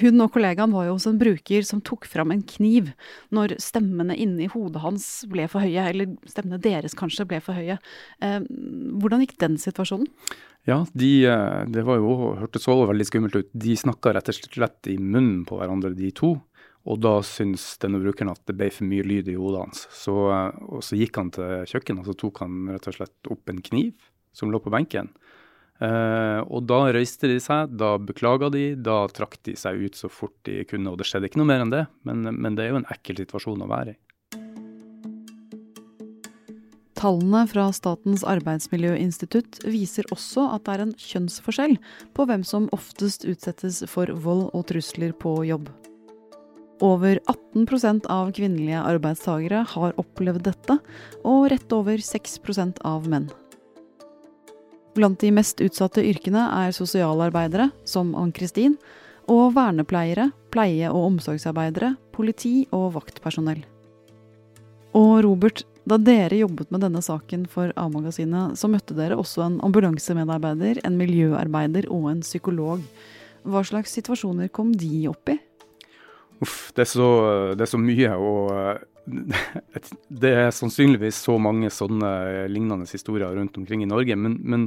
Hun 0.00 0.24
og 0.24 0.30
kollegaen 0.32 0.72
var 0.72 0.86
jo 0.86 0.94
hos 0.96 1.04
en 1.08 1.18
bruker 1.20 1.66
som 1.68 1.82
tok 1.84 2.06
fram 2.08 2.30
en 2.32 2.40
kniv 2.48 2.94
når 3.34 3.58
stemmene 3.60 4.16
inni 4.16 4.48
hodet 4.48 4.80
hans 4.80 5.04
ble 5.28 5.44
for 5.52 5.60
høye, 5.60 5.84
eller 5.90 6.14
stemmene 6.24 6.62
deres 6.64 6.96
kanskje 6.96 7.28
ble 7.28 7.42
for 7.44 7.58
høye. 7.58 7.76
Eh, 8.24 8.40
hvordan 9.02 9.22
gikk 9.26 9.36
den 9.42 9.60
situasjonen? 9.60 10.08
Ja, 10.64 10.84
de, 10.94 11.10
eh, 11.26 11.64
det 11.74 11.82
var 11.84 11.98
jo, 11.98 12.14
hørtes 12.38 12.68
også 12.70 12.88
veldig 12.88 13.06
skummelt 13.08 13.36
ut. 13.36 13.50
De 13.52 13.76
snakka 13.76 14.14
rett 14.16 14.30
og 14.30 14.38
slett 14.38 14.88
i 14.88 14.96
munnen 14.96 15.42
på 15.48 15.58
hverandre, 15.58 15.92
de 15.98 16.12
to. 16.14 16.36
Og 16.82 16.98
da 16.98 17.14
syntes 17.22 17.76
denne 17.82 18.00
brukeren 18.02 18.32
at 18.32 18.42
det 18.48 18.56
ble 18.58 18.70
for 18.74 18.88
mye 18.90 19.06
lyd 19.06 19.30
i 19.30 19.36
hodet 19.38 19.66
hans. 19.66 19.84
Så, 19.94 20.14
eh, 20.34 20.62
og 20.66 20.82
så 20.82 20.98
gikk 20.98 21.20
han 21.20 21.30
til 21.34 21.62
kjøkkenet 21.70 22.02
og 22.02 22.10
så 22.10 22.18
tok 22.24 22.42
han 22.42 22.72
rett 22.74 22.90
og 22.90 22.98
slett 22.98 23.30
opp 23.30 23.52
en 23.52 23.62
kniv 23.62 24.10
som 24.34 24.50
lå 24.50 24.58
på 24.62 24.72
benken. 24.72 25.12
Uh, 25.82 26.38
og 26.46 26.62
da 26.70 26.76
røyste 26.94 27.26
de 27.26 27.40
seg, 27.42 27.72
da 27.74 27.96
beklaga 27.98 28.52
de, 28.54 28.76
da 28.78 29.00
trakk 29.10 29.40
de 29.48 29.56
seg 29.58 29.80
ut 29.82 29.98
så 29.98 30.06
fort 30.12 30.36
de 30.46 30.60
kunne. 30.68 30.92
Og 30.92 31.00
det 31.00 31.08
skjedde 31.08 31.26
ikke 31.26 31.40
noe 31.40 31.48
mer 31.48 31.64
enn 31.64 31.74
det, 31.74 31.82
men, 32.06 32.22
men 32.38 32.54
det 32.54 32.68
er 32.68 32.70
jo 32.70 32.80
en 32.82 32.90
ekkel 32.92 33.18
situasjon 33.24 33.64
å 33.66 33.70
være 33.72 33.96
i. 33.96 33.98
Tallene 37.02 37.40
fra 37.50 37.64
Statens 37.74 38.22
arbeidsmiljøinstitutt 38.30 39.64
viser 39.66 40.06
også 40.14 40.44
at 40.54 40.68
det 40.68 40.76
er 40.76 40.84
en 40.84 40.94
kjønnsforskjell 40.94 41.74
på 42.14 42.26
hvem 42.30 42.46
som 42.46 42.70
oftest 42.76 43.26
utsettes 43.26 43.82
for 43.90 44.12
vold 44.22 44.52
og 44.54 44.68
trusler 44.70 45.10
på 45.10 45.40
jobb. 45.48 45.66
Over 46.82 47.20
18% 47.30 48.08
av 48.10 48.32
kvinnelige 48.34 48.80
arbeidstakere 48.82 49.60
har 49.70 49.94
opplevd 50.00 50.42
dette, 50.48 50.78
og 51.22 51.46
rett 51.52 51.74
over 51.76 52.02
6% 52.02 52.80
av 52.82 53.06
menn. 53.06 53.28
Blant 54.96 55.22
de 55.22 55.30
mest 55.32 55.62
utsatte 55.62 56.02
yrkene 56.04 56.42
er 56.66 56.74
sosialarbeidere, 56.74 57.70
som 57.88 58.10
Ann-Kristin, 58.18 58.74
og 59.30 59.54
vernepleiere, 59.54 60.32
pleie- 60.50 60.90
og 60.90 61.12
omsorgsarbeidere, 61.12 61.94
politi 62.12 62.66
og 62.74 62.90
vaktpersonell. 62.98 63.62
Og 64.98 65.22
Robert, 65.24 65.62
da 65.88 65.96
dere 65.96 66.42
jobbet 66.42 66.74
med 66.74 66.82
denne 66.84 67.00
saken 67.02 67.46
for 67.50 67.70
A-magasinet, 67.78 68.58
så 68.58 68.68
møtte 68.68 68.98
dere 68.98 69.16
også 69.16 69.46
en 69.46 69.60
ambulansemedarbeider, 69.64 70.82
en 70.84 70.98
miljøarbeider 70.98 71.88
og 71.94 72.10
en 72.10 72.20
psykolog. 72.26 72.82
Hva 73.46 73.62
slags 73.66 73.94
situasjoner 73.96 74.50
kom 74.52 74.74
de 74.76 75.06
opp 75.10 75.32
i? 75.32 75.38
Uff, 76.42 76.72
det 76.74 76.82
er 76.86 76.90
så, 76.90 77.08
det 77.54 77.62
er 77.62 77.70
så 77.70 77.78
mye, 77.78 78.14
og 78.18 78.48
eh, 78.56 78.80
det 80.22 80.30
er 80.30 80.48
sannsynligvis 80.54 81.20
så 81.24 81.36
mange 81.42 81.70
sånne 81.74 82.10
lignende 82.50 82.86
historier 82.90 83.34
rundt 83.36 83.58
omkring 83.60 83.84
i 83.84 83.88
Norge. 83.90 84.16
Men, 84.18 84.36
men 84.42 84.64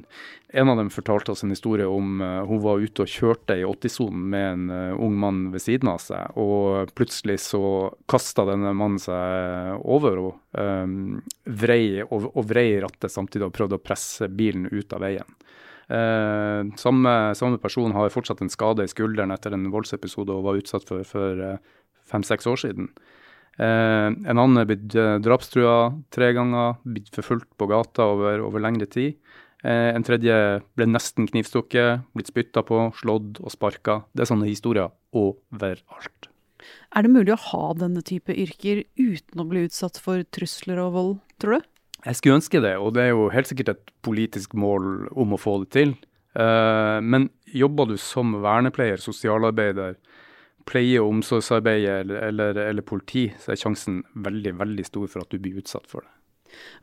en 0.55 0.71
av 0.71 0.79
dem 0.79 0.91
fortalte 0.93 1.33
oss 1.33 1.43
en 1.43 1.51
historie 1.51 1.87
om 1.87 2.21
uh, 2.23 2.43
hun 2.47 2.61
var 2.63 2.83
ute 2.83 3.03
og 3.03 3.11
kjørte 3.11 3.57
i 3.59 3.65
80-sonen 3.67 4.25
med 4.31 4.47
en 4.53 4.95
ung 5.03 5.15
mann 5.19 5.41
ved 5.51 5.63
siden 5.63 5.91
av 5.91 5.99
seg, 6.03 6.35
og 6.39 6.91
plutselig 6.95 7.41
så 7.43 7.63
kasta 8.11 8.47
denne 8.51 8.71
mannen 8.75 9.01
seg 9.01 9.83
over 9.83 10.19
henne. 10.19 10.35
um, 10.55 10.99
vrei, 11.45 12.03
og, 12.05 12.29
og 12.31 12.43
vrei 12.47 12.69
rattet 12.83 13.11
samtidig 13.11 13.49
og 13.49 13.55
prøvde 13.55 13.79
å 13.79 13.83
presse 13.83 14.31
bilen 14.31 14.69
ut 14.71 14.95
av 14.95 15.03
veien. 15.03 15.35
Eh, 15.85 16.61
samme, 16.81 17.13
samme, 17.37 17.59
person 17.61 17.93
har 17.93 18.13
fortsatt 18.13 18.41
en 18.41 18.49
skade 18.49 18.85
i 18.85 18.89
skulderen 18.89 19.33
etter 19.35 19.53
en 19.53 19.67
voldsepisode 19.73 20.33
og 20.33 20.47
var 20.47 20.57
utsatt 20.61 20.87
for 20.87 21.05
for 21.05 21.43
eh, 21.45 21.57
fem-seks 22.09 22.47
år 22.49 22.61
siden. 22.61 22.89
Eh, 23.55 24.09
en 24.11 24.35
annen 24.35 24.59
er 24.59 24.67
blitt 24.69 24.95
eh, 24.99 25.15
drapstrua 25.23 25.93
tre 26.13 26.33
ganger, 26.35 26.79
blitt 26.83 27.11
forfulgt 27.13 27.51
på 27.57 27.69
gata 27.71 28.09
over, 28.15 28.43
over 28.43 28.63
lengre 28.63 28.89
tid. 28.91 29.19
Eh, 29.65 29.91
en 29.95 30.05
tredje 30.05 30.35
ble 30.77 30.87
nesten 30.89 31.29
knivstukket, 31.29 32.05
blitt 32.13 32.29
spytta 32.29 32.65
på, 32.67 32.89
slått 32.99 33.39
og 33.41 33.53
sparka. 33.53 34.03
Det 34.13 34.25
er 34.25 34.31
sånne 34.33 34.49
historier 34.49 34.91
overalt. 35.15 36.29
Er 36.95 37.05
det 37.05 37.13
mulig 37.13 37.33
å 37.33 37.43
ha 37.51 37.65
denne 37.77 38.01
type 38.05 38.33
yrker 38.33 38.83
uten 38.97 39.41
å 39.41 39.47
bli 39.47 39.65
utsatt 39.67 39.99
for 40.01 40.25
trusler 40.35 40.81
og 40.81 40.93
vold, 40.97 41.15
tror 41.41 41.57
du? 41.57 41.71
Jeg 42.03 42.19
skulle 42.19 42.37
ønske 42.37 42.61
det, 42.61 42.75
og 42.77 42.93
det 42.97 43.05
er 43.05 43.13
jo 43.13 43.29
helt 43.33 43.49
sikkert 43.49 43.71
et 43.73 43.93
politisk 44.05 44.53
mål 44.59 45.07
om 45.15 45.33
å 45.33 45.41
få 45.41 45.57
det 45.63 45.71
til. 45.73 45.95
Uh, 46.35 46.99
men 47.01 47.29
jobber 47.55 47.87
du 47.89 47.95
som 48.01 48.35
vernepleier, 48.43 48.99
sosialarbeider, 49.01 49.95
pleie- 50.67 50.99
og 51.01 51.13
omsorgsarbeider 51.13 52.11
eller, 52.27 52.57
eller, 52.57 52.85
politi, 52.85 53.29
så 53.39 53.53
er 53.53 53.61
sjansen 53.61 54.01
veldig, 54.25 54.55
veldig 54.59 54.85
stor 54.87 55.07
for 55.11 55.23
at 55.23 55.31
du 55.31 55.39
blir 55.41 55.61
utsatt 55.61 55.87
for 55.89 56.05
det. 56.05 56.11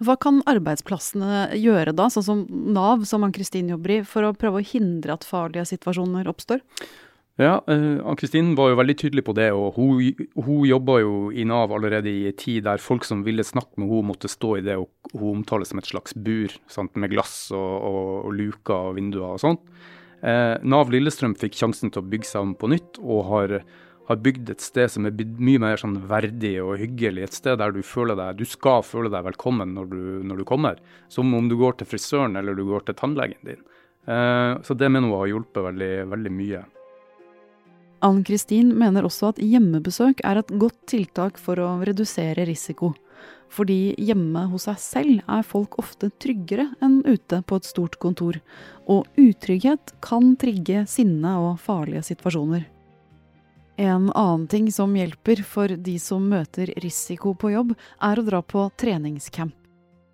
Hva 0.04 0.16
kan 0.21 0.40
arbeidsplassene 0.50 1.57
gjøre 1.57 1.95
da, 1.97 2.09
sånn 2.12 2.26
som 2.26 2.42
Nav, 2.50 3.07
som 3.09 3.25
Ann-Kristin 3.25 3.71
jobber 3.73 3.95
i, 3.95 4.00
for 4.07 4.26
å 4.26 4.35
prøve 4.37 4.61
å 4.61 4.69
hindre 4.73 5.16
at 5.16 5.26
farlige 5.26 5.69
situasjoner 5.71 6.28
oppstår? 6.31 6.62
Ja, 7.42 7.56
uh, 7.66 7.99
Ann-Kristin 8.06 8.52
var 8.54 8.70
jo 8.70 8.78
veldig 8.78 8.94
tydelig 9.00 9.25
på 9.26 9.34
det. 9.34 9.49
og 9.56 9.78
Hun, 9.78 10.26
hun 10.37 10.66
jobba 10.68 10.99
jo 11.02 11.14
i 11.34 11.44
Nav 11.49 11.72
allerede 11.75 12.11
i 12.11 12.26
en 12.30 12.37
tid 12.38 12.66
der 12.68 12.82
folk 12.82 13.06
som 13.08 13.25
ville 13.26 13.44
snakke 13.46 13.80
med 13.80 13.88
henne, 13.88 14.11
måtte 14.12 14.30
stå 14.30 14.56
i 14.61 14.64
det 14.66 14.76
og 14.78 14.90
hun 15.16 15.40
omtales 15.40 15.72
som 15.72 15.80
et 15.80 15.88
slags 15.88 16.14
bur 16.14 16.52
sant, 16.70 16.94
med 16.94 17.11
glass 17.12 17.50
og, 17.50 17.72
og, 17.88 18.11
og, 18.26 18.34
luker 18.37 18.90
og 18.90 18.99
vinduer 18.99 19.34
og 19.34 19.42
sånt. 19.42 19.64
Eh, 20.22 20.54
Nav 20.62 20.92
Lillestrøm 20.92 21.34
fikk 21.38 21.56
sjansen 21.58 21.90
til 21.90 22.02
å 22.02 22.11
bygge 22.12 22.28
seg 22.28 22.44
om 22.46 22.52
på 22.58 22.70
nytt, 22.70 23.00
og 23.02 23.25
har, 23.30 23.56
har 24.11 24.20
bygd 24.22 24.52
et 24.54 24.62
sted 24.62 24.92
som 24.92 25.08
er 25.08 25.16
mye 25.18 25.62
mer 25.62 25.80
sånn 25.80 25.96
verdig 26.11 26.54
og 26.62 26.76
hyggelig. 26.82 27.26
Et 27.26 27.40
sted 27.40 27.58
der 27.58 27.75
du 27.75 27.80
føler 27.87 28.18
deg, 28.18 28.38
du 28.38 28.46
skal 28.46 28.84
føle 28.87 29.11
deg 29.11 29.26
velkommen 29.32 29.75
når 29.78 29.90
du, 29.90 30.04
når 30.28 30.42
du 30.42 30.46
kommer. 30.52 30.78
Som 31.11 31.34
om 31.34 31.50
du 31.50 31.56
går 31.58 31.80
til 31.80 31.90
frisøren 31.90 32.38
eller 32.38 32.54
du 32.54 32.62
går 32.68 32.87
til 32.87 32.99
tannlegen 33.00 33.50
din. 33.50 33.66
Eh, 34.06 34.52
så 34.62 34.78
det 34.78 34.92
mener 34.92 35.11
hun 35.11 35.25
har 35.25 35.32
hjulpet 35.32 35.68
veldig, 35.72 35.92
veldig 36.14 36.37
mye. 36.38 36.62
Ann-Kristin 38.02 38.73
mener 38.75 39.06
også 39.06 39.30
at 39.30 39.38
hjemmebesøk 39.38 40.25
er 40.26 40.40
et 40.40 40.50
godt 40.59 40.78
tiltak 40.90 41.38
for 41.38 41.61
å 41.62 41.76
redusere 41.87 42.47
risiko. 42.49 42.92
Fordi 43.52 43.92
hjemme 44.00 44.47
hos 44.50 44.66
seg 44.66 44.80
selv 44.80 45.30
er 45.30 45.47
folk 45.47 45.76
ofte 45.78 46.09
tryggere 46.23 46.71
enn 46.82 47.02
ute 47.06 47.42
på 47.47 47.61
et 47.61 47.68
stort 47.68 47.99
kontor. 48.02 48.40
Og 48.90 49.06
utrygghet 49.21 49.94
kan 50.02 50.35
trigge 50.40 50.87
sinne 50.90 51.37
og 51.44 51.61
farlige 51.62 52.02
situasjoner. 52.11 52.66
En 53.82 54.11
annen 54.11 54.49
ting 54.50 54.66
som 54.73 54.92
hjelper 54.97 55.44
for 55.47 55.68
de 55.68 55.99
som 56.02 56.26
møter 56.28 56.75
risiko 56.82 57.37
på 57.38 57.54
jobb, 57.54 57.76
er 58.02 58.18
å 58.18 58.26
dra 58.26 58.42
på 58.42 58.66
treningscamp. 58.80 59.62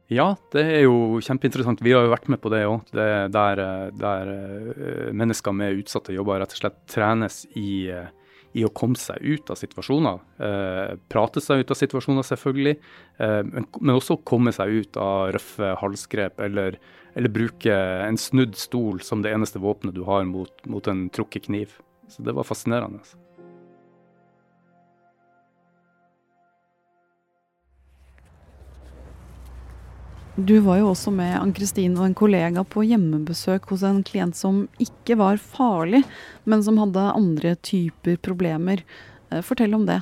Ja, 0.08 0.30
det 0.54 0.62
er 0.64 0.86
jo 0.86 1.18
kjempeinteressant. 1.20 1.82
Vi 1.84 1.92
har 1.92 2.06
jo 2.06 2.14
vært 2.14 2.30
med 2.32 2.40
på 2.40 2.48
det 2.52 2.62
òg. 2.64 2.86
Der, 2.96 3.28
der, 3.92 4.30
eh, 4.32 5.10
mennesker 5.12 5.52
med 5.52 5.82
utsatte 5.82 6.16
jobber 6.16 6.40
rett 6.40 6.54
og 6.56 6.62
slett 6.62 6.78
trenes 6.88 7.42
i, 7.52 7.90
eh, 7.92 8.08
i 8.56 8.64
å 8.64 8.72
komme 8.72 8.96
seg 8.96 9.20
ut 9.20 9.52
av 9.52 9.60
situasjoner. 9.60 10.20
Eh, 10.40 10.96
prate 11.12 11.44
seg 11.44 11.60
ut 11.60 11.70
av 11.70 11.76
situasjoner, 11.76 12.24
selvfølgelig. 12.24 12.78
Eh, 13.20 13.42
men, 13.42 13.68
også 14.00 14.24
komme 14.24 14.50
seg 14.50 14.80
ut 14.80 14.96
av 14.96 15.34
røffe 15.36 15.76
halsgrep, 15.76 16.40
eller, 16.40 16.78
eller, 17.14 17.28
bruke 17.28 17.68
en 17.68 18.16
snudd 18.16 18.56
stol 18.56 19.02
som 19.02 19.20
det 19.20 19.34
eneste 19.34 19.60
våpenet 19.60 19.92
du 19.92 20.04
har 20.04 20.24
mot, 20.24 20.52
mot 20.66 20.88
en 20.88 21.10
trukket 21.10 21.52
kniv. 21.52 21.76
Så 22.08 22.24
det 22.24 22.32
var 22.32 22.48
fascinerende. 22.48 23.04
Du 30.38 30.60
var 30.62 30.76
jo 30.78 30.92
også 30.92 31.10
med 31.10 31.32
Ann-Kristin 31.34 31.96
og 31.98 32.04
en 32.06 32.12
kollega 32.14 32.62
på 32.62 32.84
hjemmebesøk 32.86 33.64
hos 33.72 33.82
en 33.82 34.04
klient 34.06 34.36
som 34.38 34.60
ikke 34.78 35.16
var 35.18 35.40
farlig, 35.42 36.04
men 36.46 36.60
som 36.62 36.76
hadde 36.78 37.06
andre 37.10 37.56
typer 37.66 38.20
problemer. 38.22 38.84
Eh, 39.32 39.42
fortell 39.42 39.74
om 39.74 39.88
det. 39.88 39.98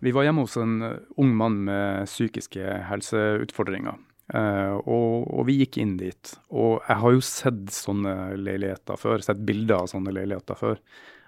Vi 0.00 0.14
var 0.16 0.24
hjemme 0.24 0.46
hos 0.46 0.56
en 0.56 0.72
eh, 0.86 0.94
ung 1.20 1.34
mann 1.36 1.58
med 1.66 2.08
psykiske 2.08 2.78
helseutfordringer. 2.88 4.00
Uh, 4.30 4.78
og, 4.86 5.26
og, 5.26 5.40
vi 5.48 5.56
gikk 5.58 5.80
inn 5.82 5.96
dit. 5.98 6.32
Og 6.54 6.78
jeg 6.86 6.96
har 7.02 7.16
jo 7.16 7.22
sett 7.26 7.72
sånne 7.74 8.14
leiligheter 8.38 8.96
før, 9.02 9.20
sett 9.26 9.42
bilder 9.44 9.82
av 9.82 9.90
sånne 9.90 10.14
leiligheter 10.16 10.56
før. 10.56 10.80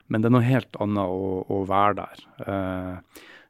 Men 0.07 0.23
det 0.23 0.31
er 0.31 0.37
noe 0.39 0.47
helt 0.47 0.81
annet 0.81 1.13
å, 1.13 1.43
å 1.45 1.61
være 1.69 1.99
der. 1.99 2.25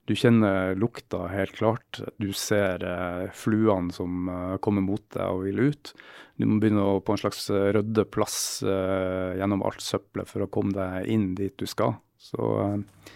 Du 0.04 0.16
kjenner 0.18 0.74
lukta 0.74 1.28
helt 1.30 1.52
klart. 1.54 2.00
Du 2.18 2.32
ser 2.34 2.82
eh, 2.82 3.28
fluene 3.38 3.94
som 3.94 4.26
eh, 4.28 4.56
kommer 4.58 4.82
mot 4.82 5.04
deg 5.14 5.28
og 5.30 5.44
vil 5.44 5.60
ut. 5.70 5.92
Du 6.34 6.46
må 6.50 6.58
begynne 6.58 6.82
å 6.82 6.96
på 7.04 7.14
en 7.14 7.20
slags 7.22 7.46
eh, 7.54 7.68
rydde 7.76 8.04
plass 8.10 8.36
eh, 8.66 9.38
gjennom 9.38 9.62
alt 9.62 9.84
søppelet 9.84 10.26
for 10.26 10.42
å 10.42 10.50
komme 10.50 10.74
deg 10.74 11.06
inn 11.06 11.30
dit 11.38 11.54
du 11.54 11.68
skal. 11.70 11.94
Så 12.18 12.50
eh, 12.64 13.14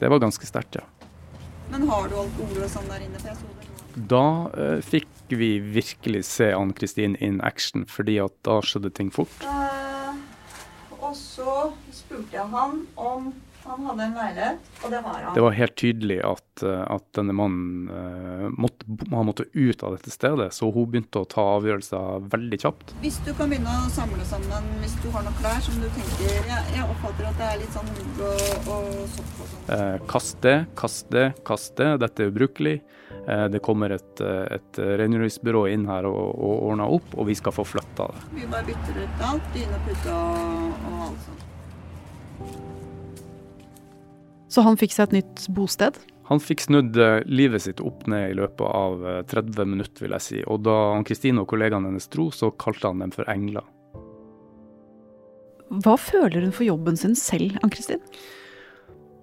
det 0.00 0.08
var 0.08 0.24
ganske 0.24 0.48
sterkt, 0.48 0.80
ja. 0.80 0.88
Men 1.68 1.84
har 1.92 2.08
du 2.08 2.16
alkohol 2.16 2.64
og 2.64 2.72
sånn 2.72 2.88
der 2.88 3.04
inne? 3.04 3.36
Da 3.94 4.26
eh, 4.56 4.80
fikk 4.80 5.10
vi 5.28 5.58
virkelig 5.60 6.24
se 6.32 6.54
Ann-Kristin 6.56 7.20
in 7.20 7.42
action, 7.44 7.84
fordi 7.84 8.16
at 8.24 8.32
da 8.48 8.62
skjedde 8.64 8.96
ting 8.96 9.12
fort. 9.12 9.44
og 11.04 11.12
så 11.20 11.74
spurte 11.92 12.32
jeg 12.32 12.48
han 12.48 12.86
om 12.96 13.34
han 13.64 13.86
hadde 13.88 14.04
en 14.04 14.14
leilighet, 14.18 14.66
og 14.84 14.90
det 14.92 14.98
har 15.04 15.20
han. 15.24 15.34
Det 15.34 15.42
var 15.44 15.54
helt 15.56 15.74
tydelig 15.80 16.18
at, 16.28 16.62
eh, 16.62 16.82
at 16.94 17.06
denne 17.16 17.34
mannen 17.36 17.88
uh, 17.88 18.48
måtte, 18.52 18.86
han 19.10 19.28
måtte 19.28 19.46
ut 19.52 19.84
av 19.86 19.96
dette 19.96 20.12
stedet, 20.12 20.50
så 20.52 20.68
hun 20.74 20.90
begynte 20.92 21.22
å 21.22 21.28
ta 21.28 21.44
avgjørelser 21.54 22.26
veldig 22.34 22.58
kjapt. 22.64 22.94
Hvis 23.04 23.16
du 23.24 23.30
kan 23.38 23.52
begynne 23.52 23.76
å 23.86 23.92
samle 23.94 24.26
sammen, 24.28 24.68
hvis 24.82 24.96
du 25.00 25.08
har 25.14 25.24
noen 25.24 25.38
klær 25.40 25.62
som 25.64 25.78
du 25.80 25.86
tenker 25.96 26.34
Jeg, 26.34 26.66
jeg 26.74 26.88
oppfatter 26.88 27.30
at 27.30 27.40
det 27.40 27.48
er 27.48 27.62
litt 27.62 27.78
sånn 27.78 27.88
hugg 27.94 28.20
og, 28.26 28.68
og 28.74 28.90
sopp 29.14 29.40
og 29.46 29.52
sånn. 29.54 29.64
kaste, 29.64 30.04
kast 30.10 30.44
det, 30.44 30.56
kast 30.82 31.08
det, 31.14 31.26
kast 31.48 31.80
det. 31.80 31.88
Dette 32.04 32.24
er 32.26 32.34
ubrukelig. 32.34 32.76
Det 33.24 33.60
kommer 33.64 33.94
et, 33.94 34.20
et 34.52 34.80
rengjøringsbyrå 35.00 35.64
inn 35.72 35.86
her 35.88 36.04
og, 36.10 36.34
og 36.34 36.68
ordner 36.68 36.92
opp, 36.98 37.16
og 37.16 37.30
vi 37.30 37.38
skal 37.38 37.54
få 37.56 37.64
flytta 37.64 38.10
det. 38.12 38.26
Vi 38.34 38.50
bare 38.52 38.68
bytter 38.68 39.00
ut 39.00 39.26
alt, 39.30 39.50
dyne, 39.56 39.80
pute 39.88 40.18
og, 40.18 40.86
og 40.90 41.02
alt 41.08 41.26
sånt. 41.30 42.73
Så 44.54 44.62
han 44.62 44.78
fikk 44.78 44.92
seg 44.94 45.08
et 45.08 45.16
nytt 45.16 45.46
bosted? 45.54 45.96
Han 46.28 46.40
fikk 46.40 46.62
snudd 46.64 46.96
eh, 47.00 47.20
livet 47.26 47.64
sitt 47.66 47.82
opp 47.84 48.06
ned 48.08 48.30
i 48.30 48.36
løpet 48.38 48.64
av 48.64 49.02
30 49.28 49.50
eh, 49.50 49.66
minutter, 49.68 50.04
vil 50.06 50.14
jeg 50.14 50.24
si. 50.24 50.42
Og 50.46 50.62
da 50.64 50.76
Kristine 51.08 51.42
og 51.42 51.50
kollegaene 51.50 51.90
hennes 51.90 52.06
dro, 52.12 52.30
så 52.32 52.52
kalte 52.54 52.92
han 52.92 53.02
dem 53.02 53.12
for 53.14 53.28
engler. 53.32 53.66
Hva 55.82 55.96
føler 55.98 56.46
hun 56.46 56.54
for 56.54 56.66
jobben 56.68 56.96
sin 57.00 57.16
selv, 57.18 57.58
Ann-Kristin? 57.64 58.02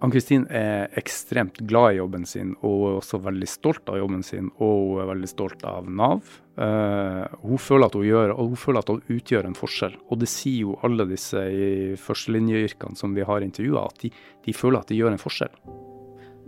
Ann-Kristin 0.01 0.47
er 0.49 0.89
ekstremt 0.97 1.59
glad 1.69 1.93
i 1.93 1.97
jobben 1.99 2.23
sin 2.25 2.55
og 2.65 3.01
også 3.03 3.19
veldig 3.21 3.49
stolt 3.49 3.89
av 3.91 3.99
jobben 3.99 4.23
sin. 4.25 4.47
Og 4.57 4.95
hun 4.95 5.01
er 5.03 5.09
veldig 5.11 5.29
stolt 5.29 5.61
av 5.67 5.85
Nav. 5.85 6.23
Uh, 6.57 7.29
hun, 7.43 7.61
føler 7.61 7.85
at 7.85 7.97
hun, 7.97 8.07
gjør, 8.07 8.33
og 8.33 8.49
hun 8.53 8.61
føler 8.63 8.81
at 8.81 8.89
hun 8.89 9.03
utgjør 9.13 9.49
en 9.49 9.57
forskjell. 9.57 9.93
Og 10.09 10.23
det 10.23 10.29
sier 10.31 10.65
jo 10.65 10.79
alle 10.87 11.05
disse 11.11 11.37
i 11.37 11.69
førstelinjeyrkene 12.01 12.97
som 12.97 13.13
vi 13.13 13.27
har 13.29 13.45
intervjua, 13.45 13.85
at 13.91 14.01
de, 14.01 14.09
de, 14.47 14.55
føler 14.57 14.81
at 14.81 14.89
de 14.89 14.97
gjør 14.97 15.13
en 15.13 15.21
forskjell. 15.21 15.53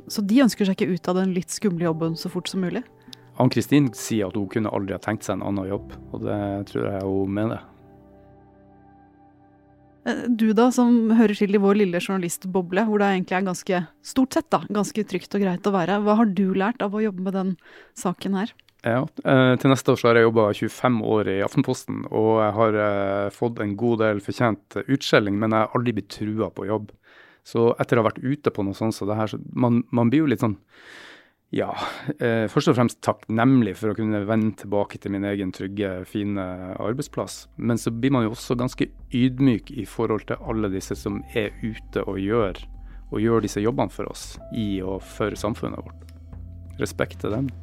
Så 0.09 0.25
de 0.25 0.41
ønsker 0.43 0.67
seg 0.67 0.79
ikke 0.79 0.97
ut 0.97 1.11
av 1.13 1.21
den 1.21 1.35
litt 1.37 1.53
skumle 1.53 1.85
jobben 1.85 2.17
så 2.19 2.33
fort 2.33 2.49
som 2.49 2.65
mulig? 2.65 2.81
Ann-Kristin 3.41 3.91
sier 3.97 4.29
at 4.29 4.37
hun 4.37 4.49
kunne 4.49 4.73
aldri 4.73 4.97
ha 4.97 5.01
tenkt 5.01 5.25
seg 5.25 5.37
en 5.37 5.45
annen 5.51 5.69
jobb, 5.69 5.93
og 6.09 6.25
det 6.25 6.41
tror 6.73 6.89
jeg 6.89 7.05
hun 7.05 7.37
mener. 7.37 7.61
Eh, 10.05 10.25
du 10.27 10.51
da, 10.55 10.69
som 10.75 11.13
hører 11.15 11.37
til 11.37 11.55
i 11.55 11.61
vår 11.61 11.79
lille 11.79 12.01
journalistboble, 12.01 12.85
hvor 12.87 13.01
det 13.01 13.11
egentlig 13.11 13.37
er 13.39 13.47
ganske 13.47 13.81
stort 14.05 14.35
sett 14.35 14.49
da, 14.53 14.63
ganske 14.73 15.05
trygt 15.07 15.37
og 15.37 15.45
greit 15.45 15.69
å 15.69 15.75
være. 15.75 16.01
Hva 16.03 16.17
har 16.19 16.33
du 16.35 16.45
lært 16.57 16.83
av 16.83 16.95
å 16.95 17.03
jobbe 17.03 17.27
med 17.27 17.37
den 17.37 17.53
saken 17.99 18.37
her? 18.41 18.53
Ja, 18.83 19.05
eh, 19.23 19.53
Til 19.55 19.71
neste 19.71 19.93
år 19.93 19.99
så 19.99 20.09
har 20.09 20.19
jeg 20.19 20.27
jobba 20.27 20.49
25 20.51 20.97
år 21.07 21.29
i 21.31 21.37
Aftenposten, 21.45 22.03
og 22.11 22.33
jeg 22.43 22.55
har 22.57 22.79
eh, 22.87 23.29
fått 23.31 23.61
en 23.63 23.77
god 23.79 24.03
del 24.03 24.19
fortjent 24.19 24.81
utskjelling, 24.83 25.39
men 25.39 25.55
jeg 25.55 25.63
har 25.63 25.77
aldri 25.77 25.95
blitt 25.95 26.11
trua 26.11 26.51
på 26.51 26.67
jobb. 26.67 26.91
Så 27.47 27.71
etter 27.79 27.99
å 27.99 28.03
ha 28.03 28.09
vært 28.09 28.23
ute 28.23 28.51
på 28.51 28.63
noe 28.63 28.75
sånt 28.75 28.95
så 28.95 29.07
det 29.07 29.15
her, 29.19 29.31
så 29.31 29.39
man, 29.51 29.83
man 29.91 30.11
blir 30.11 30.23
jo 30.23 30.29
litt 30.31 30.43
sånn 30.43 30.57
ja, 31.53 31.69
eh, 32.17 32.47
først 32.49 32.71
og 32.71 32.77
fremst 32.79 33.01
takknemlig 33.05 33.75
for 33.77 33.93
å 33.93 33.97
kunne 33.97 34.23
vende 34.25 34.55
tilbake 34.63 34.97
til 35.01 35.13
min 35.13 35.27
egen 35.29 35.51
trygge, 35.53 35.99
fine 36.09 36.45
arbeidsplass. 36.81 37.43
Men 37.57 37.77
så 37.77 37.93
blir 37.93 38.13
man 38.15 38.25
jo 38.25 38.33
også 38.33 38.57
ganske 38.57 38.89
ydmyk 39.13 39.69
i 39.77 39.85
forhold 39.89 40.25
til 40.29 40.41
alle 40.41 40.71
disse 40.73 40.97
som 40.97 41.21
er 41.37 41.53
ute 41.61 42.05
og 42.07 42.17
gjør, 42.21 42.63
og 43.11 43.21
gjør 43.21 43.45
disse 43.45 43.61
jobbene 43.61 43.93
for 43.93 44.09
oss 44.09 44.33
i 44.57 44.81
og 44.81 45.03
for 45.05 45.37
samfunnet 45.37 45.85
vårt. 45.85 46.17
Respekt 46.81 47.21
til 47.21 47.37
dem. 47.37 47.53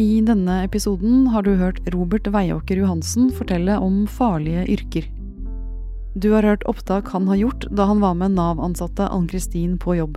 I 0.00 0.22
denne 0.24 0.62
episoden 0.64 1.26
har 1.28 1.44
du 1.44 1.50
hørt 1.60 1.80
Robert 1.92 2.28
Veiåker 2.32 2.78
Johansen 2.80 3.26
fortelle 3.36 3.74
om 3.84 4.06
farlige 4.08 4.62
yrker. 4.72 5.08
Du 6.16 6.30
har 6.32 6.46
hørt 6.46 6.64
opptak 6.70 7.10
han 7.12 7.26
har 7.28 7.36
gjort 7.36 7.66
da 7.76 7.84
han 7.90 8.00
var 8.00 8.14
med 8.16 8.32
Nav-ansatte 8.38 9.10
Ann-Kristin 9.12 9.74
på 9.82 9.98
jobb. 9.98 10.16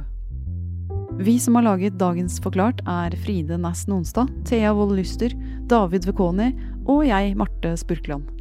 Vi 1.19 1.35
som 1.39 1.59
har 1.59 1.67
laget 1.67 1.97
dagens 1.99 2.39
Forklart, 2.41 2.79
er 2.87 3.17
Fride 3.25 3.57
Næss 3.59 3.83
Nonstad, 3.91 4.31
Thea 4.47 4.71
Wold 4.73 4.95
Lyster, 4.95 5.35
David 5.67 6.07
Vekoni 6.07 6.53
og 6.85 7.03
jeg, 7.09 7.35
Marte 7.35 7.75
Spurkland. 7.77 8.31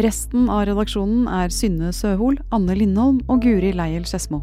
Resten 0.00 0.48
av 0.48 0.64
redaksjonen 0.70 1.28
er 1.28 1.52
Synne 1.52 1.92
Søhol, 1.92 2.40
Anne 2.56 2.78
Lindholm 2.80 3.20
og 3.28 3.44
Guri 3.44 3.74
Leiel 3.76 4.08
Skedsmo. 4.08 4.40